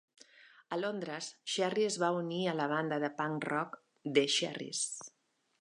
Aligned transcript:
A 0.77 0.79
Londres, 0.79 1.27
Cherry 1.57 1.85
es 1.91 1.99
va 2.05 2.11
unir 2.21 2.41
a 2.53 2.57
la 2.63 2.69
banda 2.73 3.01
de 3.07 3.13
punk 3.23 3.49
rock 3.53 3.79
The 4.19 4.29
Cherries. 4.39 4.85